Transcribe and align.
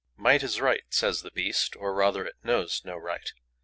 Might 0.17 0.41
is 0.41 0.59
right, 0.59 0.81
says 0.89 1.21
the 1.21 1.29
beast; 1.29 1.75
or, 1.75 1.93
rather, 1.93 2.25
it 2.25 2.33
knows 2.43 2.81
no 2.83 2.97
right. 2.97 3.31